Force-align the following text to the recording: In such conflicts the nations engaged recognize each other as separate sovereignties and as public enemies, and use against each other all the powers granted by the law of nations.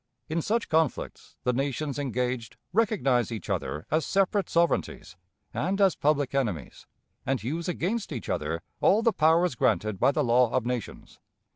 In 0.29 0.41
such 0.41 0.67
conflicts 0.67 1.35
the 1.43 1.53
nations 1.53 1.99
engaged 1.99 2.57
recognize 2.73 3.31
each 3.31 3.51
other 3.51 3.85
as 3.91 4.03
separate 4.03 4.49
sovereignties 4.49 5.15
and 5.53 5.79
as 5.79 5.95
public 5.95 6.33
enemies, 6.33 6.87
and 7.23 7.43
use 7.43 7.67
against 7.69 8.11
each 8.11 8.27
other 8.27 8.63
all 8.79 9.03
the 9.03 9.13
powers 9.13 9.53
granted 9.53 9.99
by 9.99 10.11
the 10.11 10.23
law 10.23 10.49
of 10.53 10.65
nations. 10.65 11.19